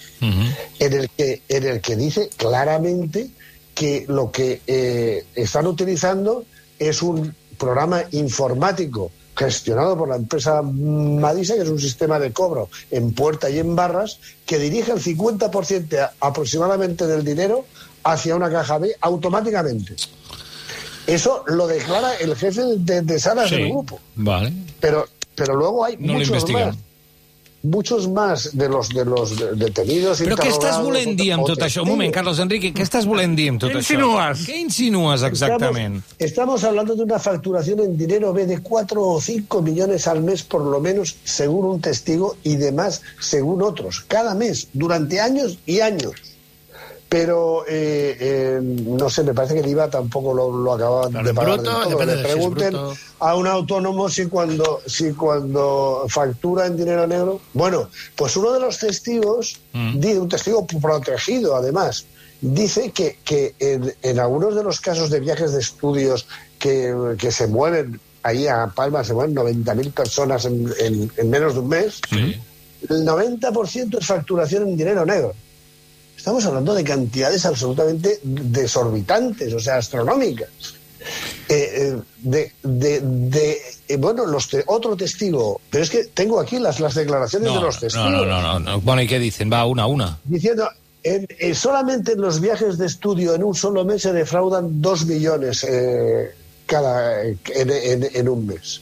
en, 0.80 0.94
el 0.94 1.10
que, 1.10 1.42
en 1.50 1.64
el 1.66 1.82
que 1.82 1.96
dice 1.96 2.30
claramente 2.38 3.30
que 3.74 4.06
lo 4.08 4.32
que 4.32 4.62
eh, 4.68 5.26
están 5.36 5.68
utilizando 5.68 6.46
es 6.80 7.02
un 7.02 7.34
programa 7.58 8.04
informático 8.12 9.12
gestionado 9.38 9.98
por 9.98 10.08
la 10.08 10.16
empresa 10.16 10.62
Madisa, 10.62 11.56
que 11.56 11.62
es 11.64 11.68
un 11.70 11.80
sistema 11.80 12.20
de 12.20 12.32
cobro 12.32 12.70
en 12.90 13.14
puerta 13.14 13.50
y 13.50 13.60
en 13.60 13.76
barras, 13.76 14.20
que 14.46 14.60
dirige 14.60 14.94
el 14.94 15.00
50% 15.02 16.00
a- 16.00 16.14
aproximadamente 16.22 17.06
del 17.06 17.26
dinero 17.26 17.66
hacia 18.04 18.36
una 18.36 18.50
caja 18.50 18.78
B 18.78 18.96
automáticamente. 19.02 19.96
Eso 21.08 21.44
lo 21.48 21.68
declara 21.68 22.16
el 22.16 22.36
jefe 22.36 22.62
de, 22.78 23.02
de 23.02 23.20
salas 23.20 23.50
del 23.52 23.70
grupo. 23.70 24.00
Vale. 24.16 24.52
Pero, 24.80 25.06
pero 25.36 25.56
luego 25.56 25.86
hay 25.86 25.98
No 26.00 26.14
muchos 26.14 26.50
más. 26.52 26.76
Muchos 27.64 28.08
más 28.08 28.56
de 28.56 28.70
los, 28.70 28.90
de 28.90 29.06
los 29.06 29.38
de- 29.40 29.56
detenidos. 29.56 30.22
Però 30.22 30.36
què 30.38 30.52
estàs 30.54 30.78
volent 30.86 31.16
dir 31.18 31.32
amb 31.34 31.48
tot 31.50 31.58
això? 31.66 31.82
Un 31.82 31.88
moment, 31.90 32.12
testigos. 32.12 32.14
Carlos 32.20 32.40
Enrique, 32.44 32.70
què 32.78 32.84
estàs 32.86 33.08
volent 33.10 33.34
dir 33.36 33.48
amb 33.50 33.60
tot 33.64 33.72
Què 33.72 33.80
això? 33.80 33.96
insinues? 33.98 34.44
Què 34.46 34.58
insinues 34.62 35.24
exactament? 35.26 35.96
Estamos, 35.96 36.20
estamos 36.20 36.64
hablando 36.64 36.94
de 36.96 37.02
una 37.04 37.18
facturación 37.18 37.80
en 37.80 37.98
dinero 37.98 38.34
B 38.34 38.46
de 38.46 38.60
4 38.62 39.02
o 39.02 39.20
5 39.20 39.64
millones 39.64 40.06
al 40.08 40.22
mes, 40.22 40.44
por 40.44 40.62
lo 40.62 40.80
menos, 40.80 41.16
según 41.24 41.66
un 41.66 41.82
testigo, 41.82 42.38
y 42.44 42.56
demás, 42.58 43.02
según 43.20 43.64
otros, 43.64 44.02
cada 44.08 44.36
mes, 44.36 44.68
durante 44.74 45.20
años 45.20 45.58
y 45.66 45.80
años. 45.80 46.12
Pero 47.08 47.64
eh, 47.68 48.18
eh, 48.20 48.60
no 48.62 49.10
sé, 49.10 49.24
me 49.24 49.34
parece 49.34 49.54
que 49.54 49.60
el 49.62 49.68
IVA 49.68 49.90
tampoco 49.90 50.34
lo, 50.34 50.52
lo 50.52 50.74
acaban 50.74 51.12
Claro, 51.12 51.28
de 51.28 51.34
pagar. 51.34 51.54
bruto, 51.60 51.72
todo. 51.72 52.00
Le 52.00 52.06
de 52.06 52.14
si 52.14 52.20
es 52.20 52.34
pregunten 52.34 52.70
bruto. 52.72 52.94
a 53.20 53.36
un 53.36 53.48
autónomo 53.48 54.10
si 54.10 54.26
cuando, 54.26 54.82
si 54.88 55.12
cuando 55.14 56.06
factura 56.10 56.66
en 56.66 56.76
dinero 56.78 57.06
negro. 57.08 57.40
Bueno, 57.54 57.90
pues 58.16 58.36
uno 58.36 58.52
de 58.54 58.60
los 58.60 58.80
testigos, 58.80 59.60
di- 59.74 60.14
un 60.18 60.28
testigo 60.30 60.66
protegido 60.66 61.56
además, 61.56 62.06
dice 62.42 62.92
que, 62.92 63.18
que 63.24 63.54
en, 63.60 63.94
en 64.02 64.20
algunos 64.20 64.56
de 64.56 64.64
los 64.64 64.82
casos 64.82 65.10
de 65.10 65.20
viajes 65.20 65.54
de 65.54 65.60
estudios 65.60 66.28
que, 66.60 66.94
que 67.18 67.32
se 67.32 67.48
mueven 67.48 68.00
ahí 68.24 68.48
a 68.48 68.68
Palma, 68.76 69.04
se 69.04 69.14
mueven 69.14 69.36
90.000 69.36 69.92
personas 69.94 70.46
en, 70.46 70.74
en- 70.80 71.12
en 71.16 71.30
menos 71.30 71.54
de 71.54 71.60
un 71.60 71.70
mes, 71.70 72.02
el 72.12 73.06
90% 73.06 74.00
es 74.00 74.06
facturación 74.06 74.64
en 74.64 74.76
dinero 74.78 75.06
negro. 75.06 75.34
Estamos 76.18 76.46
hablando 76.46 76.74
de 76.74 76.84
cantidades 76.84 77.46
absolutamente 77.46 78.20
desorbitantes, 78.24 79.54
o 79.54 79.60
sea, 79.60 79.78
astronómicas. 79.78 80.50
Eh, 81.50 81.94
eh, 81.94 82.02
de, 82.24 82.52
de, 82.64 83.00
de, 83.02 83.58
eh, 83.88 83.98
bueno, 83.98 84.26
los 84.26 84.50
te- 84.50 84.64
otro 84.66 84.96
testigo, 84.98 85.62
pero 85.70 85.84
es 85.84 85.90
que 85.92 86.06
tengo 86.06 86.40
aquí 86.40 86.58
las, 86.58 86.80
las 86.80 86.96
declaraciones 86.96 87.54
de 87.54 87.62
los 87.62 87.80
testigos 87.80 88.10
no, 88.12 88.26
no, 88.26 88.42
no, 88.42 88.60
no. 88.60 88.82
Bueno, 88.82 89.04
¿y 89.04 89.08
qué 89.08 89.20
dicen? 89.20 89.52
Va, 89.54 89.66
una, 89.68 89.86
una. 89.86 90.18
diciendo 90.24 90.68
en- 91.04 91.28
eh, 91.38 91.54
solamente 91.54 92.14
en 92.14 92.22
los 92.22 92.40
viajes 92.42 92.80
de 92.80 92.88
estudio 92.88 93.36
en 93.36 93.44
un 93.44 93.54
solo 93.54 93.86
mes 93.86 94.02
se 94.02 94.14
defraudan 94.14 94.82
dos 94.82 95.06
millones 95.06 95.64
eh, 95.70 96.34
cada 96.66 97.22
en, 97.24 97.38
en- 97.54 98.10
en 98.12 98.28
un 98.30 98.48
mes. 98.48 98.82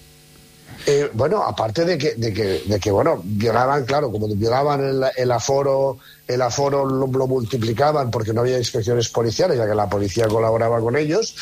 Eh, 0.86 1.10
bueno, 1.14 1.42
aparte 1.44 1.86
de 1.86 1.98
que, 1.98 2.16
de 2.16 2.34
que, 2.34 2.62
de 2.66 2.80
que, 2.80 2.92
bueno, 2.92 3.22
violaban, 3.24 3.86
claro, 3.86 4.12
como 4.12 4.28
violaban 4.28 4.84
el, 4.84 5.04
el 5.16 5.32
aforo, 5.32 5.98
el 6.28 6.42
aforo 6.42 6.86
lo, 6.86 7.08
lo 7.08 7.28
multiplicaban 7.28 8.12
porque 8.12 8.34
no 8.34 8.42
había 8.42 8.58
inspecciones 8.58 9.08
policiales, 9.08 9.58
ya 9.58 9.66
que 9.66 9.76
la 9.76 9.88
policía 9.88 10.28
colaboraba 10.28 10.82
con 10.82 10.98
ellos, 10.98 11.36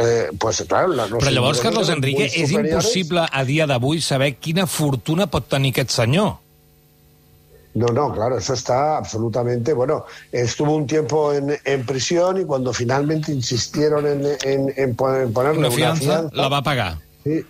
eh, 0.00 0.30
pues 0.38 0.64
claro... 0.68 0.88
la- 0.88 1.06
los 1.06 1.22
Però 1.22 1.30
llavors, 1.30 1.60
Carlos 1.60 1.88
Enrique, 1.88 2.26
és 2.34 2.50
impossible 2.50 3.26
a 3.30 3.44
dia 3.44 3.66
d'avui 3.66 4.00
saber 4.00 4.34
quina 4.42 4.66
fortuna 4.66 5.28
pot 5.30 5.46
tenir 5.48 5.70
aquest 5.76 5.90
senyor. 5.94 6.38
No, 7.74 7.86
no, 7.94 8.12
claro, 8.12 8.38
eso 8.38 8.54
está 8.54 8.96
absolutamente. 8.96 9.72
Bueno, 9.72 10.04
estuvo 10.32 10.74
un 10.74 10.86
tiempo 10.86 11.32
en, 11.32 11.56
en 11.64 11.86
prisión 11.86 12.40
y 12.40 12.44
cuando 12.44 12.72
finalmente 12.72 13.30
insistieron 13.30 14.04
en, 14.06 14.26
en, 14.42 14.74
en 14.76 14.96
pon- 14.96 15.20
en 15.20 15.32
ponerle 15.32 15.60
Una 15.68 15.70
fianza, 15.70 16.28
la 16.32 16.48
va 16.48 16.60
pagar. 16.62 16.98
sí, 17.22 17.44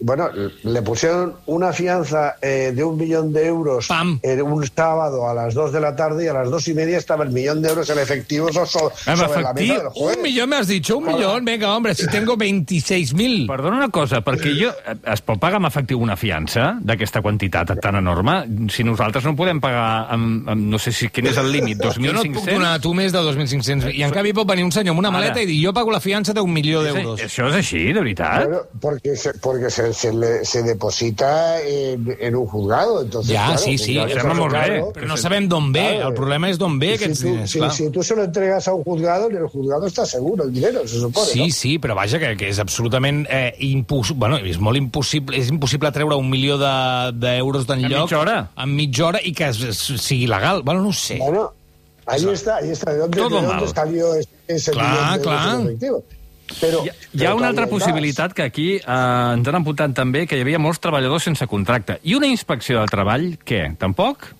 bueno, 0.00 0.28
le 0.62 0.82
pusieron 0.82 1.34
una 1.46 1.72
fianza 1.72 2.36
eh, 2.40 2.72
de 2.74 2.84
un 2.84 2.96
millón 2.96 3.32
de 3.32 3.46
euros 3.46 3.86
Pam. 3.88 4.20
en 4.22 4.42
un 4.42 4.64
sábado 4.66 5.28
a 5.28 5.34
las 5.34 5.54
dos 5.54 5.72
de 5.72 5.80
la 5.80 5.96
tarde 5.96 6.24
y 6.24 6.28
a 6.28 6.32
las 6.32 6.50
dos 6.50 6.68
y 6.68 6.74
media 6.74 6.98
estaba 6.98 7.24
el 7.24 7.30
millón 7.30 7.62
de 7.62 7.70
euros 7.70 7.88
en 7.90 7.98
efectivo 7.98 8.52
so- 8.52 8.64
so- 8.66 8.92
En 9.06 9.16
sobre 9.16 9.42
la 9.42 9.52
mesa 9.52 9.74
del 9.74 9.88
juez. 9.88 10.16
Un 10.16 10.22
millón, 10.22 10.48
me 10.48 10.56
has 10.56 10.68
dicho, 10.68 10.98
un 10.98 11.06
millón. 11.06 11.44
Venga, 11.44 11.74
hombre, 11.76 11.94
si 11.94 12.06
tengo 12.06 12.36
26.000. 12.36 13.46
Perdona 13.48 13.76
una 13.76 13.88
cosa, 13.88 14.20
perquè 14.24 14.52
jo, 14.54 14.70
eh, 14.86 14.94
es 15.12 15.22
pot 15.24 15.38
pagar 15.40 15.56
amb 15.58 15.66
efectiu 15.68 15.98
una 16.00 16.16
fiança 16.16 16.76
d'aquesta 16.80 17.22
quantitat 17.22 17.72
tan 17.82 17.96
enorme? 17.98 18.44
Si 18.70 18.84
nosaltres 18.84 19.24
no 19.24 19.34
podem 19.36 19.60
pagar 19.60 20.06
amb, 20.14 20.48
amb 20.48 20.68
no 20.70 20.78
sé 20.78 20.92
si 20.92 21.08
quin 21.08 21.26
és 21.26 21.36
el 21.40 21.50
límit, 21.52 21.78
Jo 21.82 21.90
no 22.12 22.22
et 22.22 22.32
puc 22.32 22.44
2.500? 22.44 22.54
donar 22.54 22.74
a 22.74 22.80
tu 22.80 22.94
més 22.94 23.12
de 23.12 23.18
2.500. 23.18 23.92
I 23.94 24.02
en 24.04 24.12
canvi 24.14 24.32
pot 24.36 24.46
venir 24.48 24.64
un 24.64 24.72
senyor 24.72 24.92
amb 24.92 25.00
una 25.00 25.08
Ara. 25.10 25.18
maleta 25.18 25.42
i 25.42 25.46
dir 25.46 25.58
jo 25.66 25.72
pago 25.74 25.90
la 25.90 26.00
fiança 26.00 26.32
d'un 26.36 26.52
milió 26.52 26.82
d'euros. 26.82 27.20
Això 27.22 27.48
és 27.48 27.54
així, 27.62 27.92
de 27.92 28.00
veritat? 28.00 28.44
Bueno, 28.46 28.62
porque 28.80 29.16
se, 29.16 29.34
porque 29.34 29.70
se, 29.70 29.87
se, 29.92 30.12
le- 30.12 30.44
se 30.44 30.62
deposita 30.62 31.60
en, 31.62 32.16
en 32.20 32.36
un 32.36 32.46
juzgado. 32.46 33.02
Entonces, 33.02 33.32
Ja, 33.34 33.46
claro, 33.46 33.58
sí, 33.58 33.78
sí, 33.78 33.94
juzgado, 33.96 34.14
sembla 34.20 34.34
molt 34.34 34.52
bé. 34.52 34.58
claro, 34.58 34.92
Però 34.92 35.06
no 35.06 35.16
sabem 35.16 35.48
d'on 35.48 35.72
ve. 35.72 35.80
Claro. 35.96 36.08
El 36.08 36.14
problema 36.14 36.50
és 36.50 36.58
d'on 36.58 36.78
ve 36.78 36.90
Y 36.90 36.94
aquests 36.94 37.18
si, 37.18 37.24
tú, 37.24 37.30
diners, 37.32 37.50
si, 37.50 37.58
clar. 37.58 37.72
si 37.72 37.90
tú 37.90 38.02
se 38.02 38.16
lo 38.16 38.24
entregas 38.24 38.68
a 38.68 38.74
un 38.74 38.84
juzgado, 38.84 39.30
en 39.30 39.36
el 39.36 39.46
juzgado 39.48 39.86
está 39.86 40.06
seguro 40.06 40.44
el 40.44 40.52
dinero, 40.52 40.86
se 40.86 41.00
supone. 41.00 41.26
Sí, 41.26 41.38
¿no? 41.40 41.50
sí, 41.50 41.78
però 41.78 41.94
vaja, 41.94 42.18
que, 42.18 42.36
que 42.36 42.48
és 42.48 42.58
absolutament 42.58 43.26
eh, 43.30 43.54
impos... 43.60 44.12
bueno, 44.16 44.36
és 44.38 44.58
molt 44.58 44.76
impossible, 44.76 45.36
és 45.36 45.48
impossible 45.50 45.90
treure 45.92 46.16
un 46.16 46.28
milió 46.30 46.58
de- 46.58 47.12
d'euros 47.14 47.66
de, 47.66 47.74
d'enlloc... 47.74 48.02
mitja 48.08 48.18
hora? 48.20 48.38
En 48.56 48.74
mitja 48.76 49.06
hora 49.06 49.20
i 49.22 49.32
que 49.32 49.48
es, 49.48 49.60
es, 49.62 49.76
sigui 50.02 50.26
legal. 50.26 50.62
Bueno, 50.62 50.82
no 50.82 50.88
ho 50.88 50.92
sé. 50.92 51.18
Bueno, 51.18 51.52
ahí 52.06 52.24
está, 52.32 52.56
ahí 52.56 52.70
está. 52.70 52.92
¿De 52.92 52.98
dónde, 52.98 53.20
de 53.20 53.46
dónde 53.46 53.68
salió 53.68 54.14
ese, 54.14 54.28
ese 54.46 54.70
Clar, 54.72 54.86
millón 54.90 55.06
de 55.08 55.16
euros 55.18 55.22
clar. 55.42 55.54
en 55.60 55.66
efectivo? 55.66 56.04
Pero, 56.60 56.82
Hi 57.12 57.26
ha 57.26 57.34
una 57.36 57.48
altra 57.48 57.66
possibilitat 57.68 58.32
que 58.32 58.42
aquí 58.46 58.68
eh, 58.76 58.80
ens 58.88 59.48
han 59.48 59.58
apuntat 59.60 59.94
també, 59.96 60.24
que 60.26 60.38
hi 60.38 60.44
havia 60.46 60.60
molts 60.62 60.80
treballadors 60.80 61.28
sense 61.28 61.46
contracte. 61.46 61.98
I 62.02 62.16
una 62.16 62.30
inspecció 62.30 62.80
del 62.80 62.92
treball, 62.92 63.30
què? 63.44 63.64
Tampoc? 63.78 64.30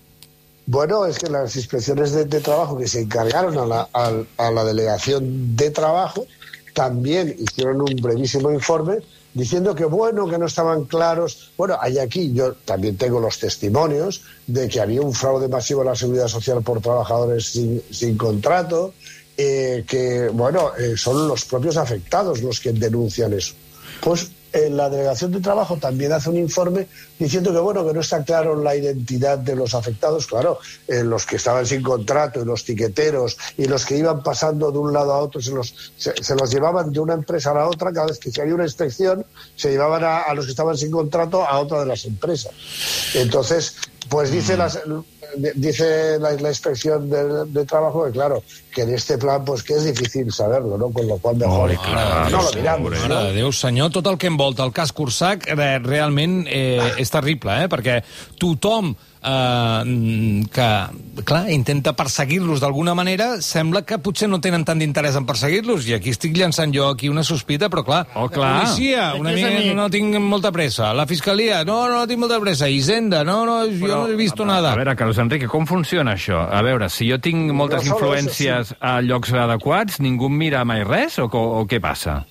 Bueno, 0.65 1.05
es 1.05 1.17
que 1.17 1.29
las 1.29 1.55
inspecciones 1.55 2.11
de, 2.11 2.25
de 2.25 2.41
trabajo 2.41 2.77
que 2.77 2.87
se 2.87 3.01
encargaron 3.01 3.57
a 3.57 3.65
la, 3.65 3.87
a 3.93 4.63
delegación 4.65 5.55
de 5.55 5.71
trabajo 5.71 6.25
también 6.73 7.35
hicieron 7.39 7.81
un 7.81 7.95
brevísimo 8.01 8.51
informe 8.51 8.99
diciendo 9.33 9.75
que 9.75 9.85
bueno, 9.85 10.27
que 10.27 10.37
no 10.37 10.45
estaban 10.45 10.85
claros. 10.85 11.51
Bueno, 11.57 11.77
hay 11.79 11.97
aquí, 11.97 12.33
yo 12.33 12.53
también 12.53 12.97
tengo 12.97 13.19
los 13.19 13.39
testimonios 13.39 14.21
de 14.47 14.67
que 14.67 14.79
había 14.79 15.01
un 15.01 15.13
fraude 15.13 15.47
masivo 15.47 15.81
en 15.81 15.87
la 15.87 15.95
seguridad 15.95 16.27
social 16.27 16.61
por 16.61 16.81
trabajadores 16.81 17.45
sin, 17.45 17.81
sin 17.89 18.17
contrato, 18.17 18.93
eh, 19.41 19.85
que 19.87 20.27
bueno, 20.27 20.71
eh, 20.77 20.97
son 20.97 21.25
los 21.25 21.45
propios 21.45 21.77
afectados 21.77 22.41
los 22.41 22.59
que 22.59 22.73
denuncian 22.73 23.31
eso. 23.31 23.53
Pues 24.01 24.31
eh, 24.51 24.69
la 24.69 24.89
delegación 24.89 25.31
de 25.31 25.39
trabajo 25.39 25.77
también 25.77 26.11
hace 26.11 26.29
un 26.29 26.37
informe 26.37 26.87
diciendo 27.17 27.53
que 27.53 27.59
bueno 27.59 27.85
que 27.87 27.93
no 27.93 28.01
está 28.01 28.21
claro 28.23 28.61
la 28.61 28.75
identidad 28.75 29.37
de 29.37 29.55
los 29.55 29.73
afectados. 29.75 30.27
Claro 30.27 30.59
eh, 30.89 31.05
los 31.05 31.25
que 31.25 31.37
estaban 31.37 31.65
sin 31.65 31.81
contrato 31.81 32.41
y 32.41 32.45
los 32.45 32.65
tiqueteros 32.65 33.37
y 33.57 33.65
los 33.65 33.85
que 33.85 33.97
iban 33.97 34.23
pasando 34.23 34.73
de 34.73 34.77
un 34.77 34.91
lado 34.91 35.13
a 35.13 35.19
otro 35.19 35.39
se 35.39 35.51
los 35.51 35.73
se, 35.95 36.21
se 36.21 36.35
los 36.35 36.51
llevaban 36.51 36.91
de 36.91 36.99
una 36.99 37.13
empresa 37.13 37.51
a 37.51 37.53
la 37.53 37.67
otra. 37.67 37.93
Cada 37.93 38.07
vez 38.07 38.19
que 38.19 38.31
se 38.31 38.41
había 38.41 38.55
una 38.55 38.65
inspección 38.65 39.25
se 39.55 39.69
llevaban 39.69 40.03
a, 40.03 40.23
a 40.23 40.33
los 40.33 40.45
que 40.45 40.51
estaban 40.51 40.75
sin 40.75 40.91
contrato 40.91 41.45
a 41.45 41.59
otra 41.59 41.79
de 41.79 41.85
las 41.85 42.03
empresas. 42.03 42.51
Entonces 43.13 43.77
pues 44.09 44.31
dice 44.31 44.57
las 44.57 44.79
dice 45.55 46.19
la, 46.19 46.31
la 46.31 46.49
inspección 46.49 47.09
de, 47.09 47.45
de 47.45 47.65
trabajo 47.65 48.05
que 48.05 48.11
claro 48.11 48.43
que 48.73 48.81
en 48.81 48.93
este 48.93 49.17
plan 49.17 49.45
pues 49.45 49.63
que 49.63 49.73
es 49.73 49.85
difícil 49.85 50.31
saberlo 50.31 50.77
no 50.77 50.89
con 50.89 51.07
lo 51.07 51.17
cual 51.17 51.37
mejor 51.37 51.69
Oi, 51.69 51.77
clar, 51.77 52.31
no 52.31 52.41
lo 52.41 52.51
miramos. 52.53 52.91
¿no? 52.91 53.07
Mare 53.09 53.27
de 53.29 53.33
Déu, 53.33 53.51
senyor, 53.53 53.91
tot 53.93 54.07
el 54.07 54.17
que 54.17 54.27
envolta 54.27 54.65
el 54.65 54.73
cas 54.73 54.91
Cursac 54.95 55.45
eh, 55.47 55.79
realment 55.83 56.41
eh, 56.49 56.95
és 56.97 57.13
terrible, 57.13 57.55
eh? 57.63 57.69
perquè 57.69 57.99
tothom 58.41 58.95
eh, 59.23 60.43
que, 60.51 61.23
clar, 61.25 61.49
intenta 61.51 61.93
perseguir-los 61.97 62.59
d'alguna 62.63 62.93
manera, 62.95 63.41
sembla 63.41 63.81
que 63.87 63.97
potser 63.99 64.29
no 64.29 64.39
tenen 64.41 64.63
tant 64.67 64.79
d'interès 64.79 65.17
en 65.19 65.25
perseguir-los, 65.27 65.87
i 65.89 65.95
aquí 65.97 66.13
estic 66.13 66.35
llançant 66.37 66.73
jo 66.75 66.87
aquí 66.89 67.09
una 67.09 67.23
sospita, 67.23 67.69
però 67.69 67.83
clar, 67.85 68.01
Oh, 68.15 68.29
clar. 68.29 68.51
la 68.53 68.61
policia, 68.63 69.13
una 69.19 69.31
mica 69.35 69.47
amic. 69.47 69.73
no 69.75 69.89
tinc 69.89 70.15
molta 70.19 70.51
pressa, 70.51 70.93
la 70.93 71.05
fiscalia, 71.05 71.63
no, 71.65 71.87
no 71.89 72.05
tinc 72.07 72.19
molta 72.19 72.39
pressa, 72.39 72.69
Hisenda, 72.69 73.23
no, 73.23 73.45
no, 73.45 73.59
jo 73.67 73.87
no 73.87 74.07
he 74.07 74.15
vist 74.15 74.39
nada. 74.39 74.71
A 74.73 74.75
veure, 74.75 74.95
Carlos 74.95 75.17
Enrique, 75.17 75.47
com 75.47 75.65
funciona 75.67 76.13
això? 76.15 76.47
A 76.49 76.61
veure, 76.61 76.89
si 76.89 77.09
jo 77.09 77.19
tinc 77.19 77.51
moltes 77.51 77.85
No 77.85 77.95
influències 77.95 78.75
a 78.79 79.01
llocs 79.01 79.33
adequats, 79.33 79.99
ningú 79.99 80.27
em 80.29 80.37
mira 80.37 80.63
mai 80.65 80.83
res 80.83 81.19
o, 81.19 81.27
co- 81.29 81.59
o 81.59 81.65
què 81.67 81.79
passa? 81.81 82.25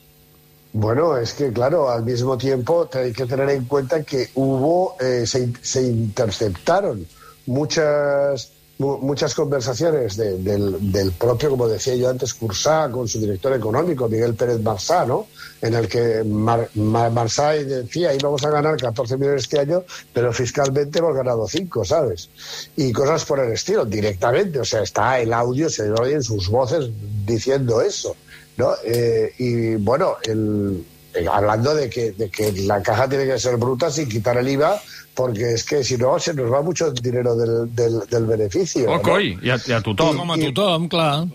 Bueno, 0.80 1.16
es 1.16 1.32
que 1.34 1.52
claro, 1.52 1.90
al 1.90 2.04
mismo 2.04 2.38
tiempo 2.38 2.88
hay 2.92 3.12
que 3.12 3.26
tener 3.26 3.50
en 3.50 3.64
cuenta 3.64 4.04
que 4.04 4.28
hubo, 4.36 4.94
eh, 5.00 5.24
se, 5.26 5.52
se 5.60 5.82
interceptaron 5.82 7.04
muchas 7.46 8.52
mu- 8.52 8.57
muchas 8.78 9.34
conversaciones 9.34 10.16
de- 10.16 10.38
del, 10.38 10.92
del 10.92 11.12
propio, 11.12 11.50
como 11.50 11.66
decía 11.68 11.96
yo 11.96 12.08
antes, 12.08 12.32
Cursá 12.34 12.88
con 12.90 13.08
su 13.08 13.18
director 13.20 13.52
económico, 13.52 14.08
Miguel 14.08 14.34
Pérez 14.34 14.60
Marsá, 14.60 15.04
¿no? 15.04 15.26
En 15.60 15.74
el 15.74 15.88
que 15.88 16.22
Mar, 16.24 16.68
Mar- 16.74 17.10
Marsá 17.10 17.50
decía, 17.54 18.14
íbamos 18.14 18.44
a 18.44 18.50
ganar 18.50 18.76
14 18.76 19.16
millones 19.16 19.42
este 19.42 19.58
año, 19.58 19.82
pero 20.12 20.32
fiscalmente 20.32 21.00
hemos 21.00 21.14
ganado 21.16 21.48
5, 21.48 21.84
¿sabes? 21.84 22.30
Y 22.76 22.92
cosas 22.92 23.24
por 23.24 23.40
el 23.40 23.52
estilo, 23.52 23.84
directamente. 23.84 24.60
O 24.60 24.64
sea, 24.64 24.82
está 24.82 25.18
el 25.18 25.32
audio, 25.32 25.68
se 25.68 25.90
oye 25.90 26.14
en 26.14 26.22
sus 26.22 26.48
voces 26.48 26.88
diciendo 27.26 27.82
eso. 27.82 28.14
¿no? 28.56 28.72
Eh, 28.84 29.32
y 29.38 29.74
bueno, 29.76 30.16
el, 30.24 30.84
eh, 31.14 31.26
hablando 31.30 31.74
de 31.74 31.88
que, 31.90 32.12
de 32.12 32.28
que 32.30 32.52
la 32.52 32.82
caja 32.82 33.08
tiene 33.08 33.24
que 33.26 33.38
ser 33.38 33.56
bruta 33.56 33.90
sin 33.90 34.08
quitar 34.08 34.36
el 34.36 34.48
IVA, 34.48 34.80
porque 35.18 35.52
es 35.54 35.64
que 35.64 35.82
si 35.82 35.96
no 35.98 36.16
se 36.20 36.32
nos 36.32 36.46
va 36.52 36.62
mucho 36.62 36.92
dinero 36.92 37.34
del, 37.34 37.74
del, 37.74 38.00
del 38.08 38.24
beneficio. 38.26 38.86
¿no? 38.86 39.02
coi, 39.02 39.32
i 39.42 39.50
a, 39.50 39.56
i 39.66 39.72
a 39.74 39.80
tothom. 39.82 40.14
Com 40.22 40.30
a 40.30 40.36
tothom, 40.38 40.86
clar. 40.88 41.26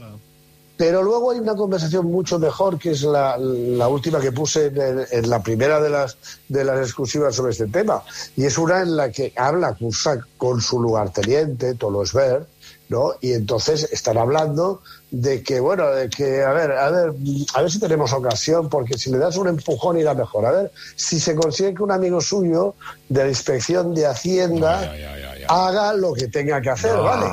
Pero 0.78 1.04
luego 1.04 1.32
hay 1.32 1.40
una 1.40 1.54
conversación 1.56 2.08
mucho 2.08 2.40
mejor, 2.40 2.80
que 2.80 2.92
es 2.92 3.04
la, 3.04 3.38
la 3.38 3.88
última 3.90 4.20
que 4.20 4.32
puse 4.32 4.68
en, 4.68 4.78
el- 4.82 5.06
en 5.12 5.30
la 5.30 5.44
primera 5.44 5.80
de 5.82 5.90
las, 5.90 6.16
de 6.48 6.64
las 6.64 6.80
exclusivas 6.80 7.36
sobre 7.36 7.52
este 7.52 7.68
tema. 7.68 8.02
Y 8.38 8.46
es 8.46 8.58
una 8.58 8.82
en 8.82 8.96
la 8.96 9.12
que 9.12 9.34
habla 9.36 9.74
Cusack 9.76 10.26
con 10.38 10.62
su 10.62 10.82
lugarteniente, 10.82 11.76
Tolo 11.76 12.02
Esber, 12.04 12.48
¿no? 12.94 13.14
Y 13.22 13.34
entonces 13.34 13.90
están 13.92 14.18
hablando 14.18 14.82
de 15.10 15.42
que, 15.42 15.60
bueno, 15.60 15.90
de 15.90 16.10
que, 16.10 16.44
a 16.44 16.54
ver, 16.54 16.72
a 16.72 16.90
ver, 16.92 17.14
a 17.54 17.62
ver 17.62 17.72
si 17.72 17.80
tenemos 17.80 18.14
ocasión, 18.14 18.70
porque 18.70 18.98
si 18.98 19.12
le 19.12 19.18
das 19.18 19.36
un 19.36 19.48
empujón 19.48 19.98
irá 19.98 20.14
mejor. 20.14 20.46
A 20.46 20.52
ver, 20.52 20.72
si 20.96 21.20
se 21.20 21.36
consigue 21.36 21.74
que 21.74 21.84
un 21.84 21.92
amigo 21.92 22.22
suyo 22.22 22.76
de 23.10 23.24
la 23.24 23.30
inspección 23.30 23.94
de 23.96 24.06
Hacienda 24.06 24.94
haga 25.48 25.94
lo 25.94 26.14
que 26.14 26.28
tenga 26.28 26.62
que 26.62 26.70
hacer, 26.70 26.96
¿vale? 26.96 27.28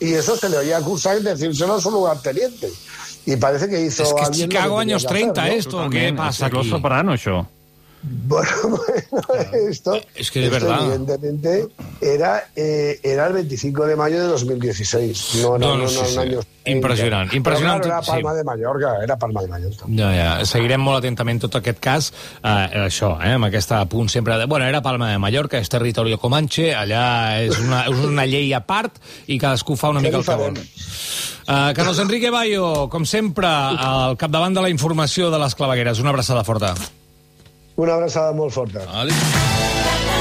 Y 0.00 0.12
eso 0.14 0.36
se 0.36 0.48
le 0.48 0.58
oía 0.58 0.78
a 0.78 0.82
Cusack 0.82 1.20
decírselo 1.20 1.74
a 1.74 1.80
su 1.80 1.90
lugarteniente. 1.90 2.70
Y 3.26 3.36
parece 3.36 3.68
que 3.68 3.80
hizo 3.80 4.02
Es 4.02 4.14
que 4.14 4.30
Chicago 4.30 4.78
años 4.78 5.02
que 5.02 5.08
hacer, 5.08 5.32
30, 5.32 5.42
¿no? 5.42 5.52
esto, 5.52 5.86
¿o 5.86 5.90
¿qué 5.90 6.12
pasa 6.12 6.46
és 6.46 6.52
Los 6.52 6.62
aquí? 6.62 6.70
Soprano, 6.70 7.12
això. 7.12 7.55
Bueno, 8.08 8.50
bueno, 9.28 9.68
esto, 9.68 10.00
Es 10.14 10.30
que 10.30 10.40
de 10.40 10.46
esto 10.46 10.60
verdad. 10.66 10.84
evidentemente 10.84 11.66
era, 12.00 12.44
eh, 12.54 13.00
era 13.02 13.26
el 13.26 13.32
25 13.32 13.84
de 13.86 13.96
mayo 13.96 14.20
de 14.22 14.28
2016. 14.28 15.40
No, 15.42 15.58
no, 15.58 15.58
No, 15.58 15.76
no, 15.76 15.82
no, 15.82 15.88
sí, 15.88 15.96
no, 16.00 16.06
sí. 16.06 16.18
años 16.18 16.46
30. 16.62 16.76
Impressionant, 16.78 17.30
Però, 17.30 17.36
impressionant, 17.36 17.82
claro, 17.82 17.94
era 17.96 18.02
sí. 18.04 18.10
Palma 18.10 18.34
de 18.34 18.44
Mallorca, 18.44 18.92
era 19.02 19.16
Palma 19.16 19.42
de 19.42 19.48
Mallorca. 19.48 19.86
Ja, 19.88 20.10
ja. 20.14 20.30
Seguirem 20.46 20.82
molt 20.82 20.98
atentament 20.98 21.40
tot 21.42 21.58
aquest 21.58 21.78
cas. 21.82 22.12
Eh, 22.42 22.84
això, 22.86 23.12
eh, 23.22 23.34
amb 23.38 23.46
aquest 23.46 23.74
punt 23.90 24.10
sempre 24.10 24.38
de... 24.38 24.46
Bueno, 24.46 24.66
era 24.66 24.82
Palma 24.82 25.10
de 25.10 25.18
Mallorca, 25.18 25.58
és 25.58 25.70
territori 25.70 26.16
comanche, 26.18 26.72
allà 26.74 27.42
és 27.42 27.58
una, 27.58 27.84
és 27.86 28.04
una 28.06 28.26
llei 28.26 28.52
a 28.54 28.62
part 28.66 28.98
i 29.26 29.38
cadascú 29.38 29.76
fa 29.78 29.90
una 29.94 30.02
mica 30.02 30.18
el 30.18 30.26
que 30.26 30.38
vol. 30.42 30.58
Uh, 31.46 31.70
Carlos 31.78 31.98
Enrique 32.02 32.30
Bayo, 32.30 32.88
com 32.90 33.04
sempre, 33.06 33.46
al 33.46 34.16
capdavant 34.18 34.54
de 34.54 34.62
la 34.66 34.70
informació 34.70 35.30
de 35.30 35.38
les 35.38 35.54
clavegueres. 35.54 36.00
Una 36.02 36.10
abraçada 36.10 36.42
forta. 36.42 36.74
Una 37.76 37.94
abraçada 37.98 38.32
molt 38.32 38.54
forta. 38.56 38.86
Adéu. 38.88 40.15